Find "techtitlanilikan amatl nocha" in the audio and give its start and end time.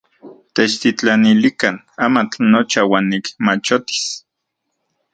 0.53-2.81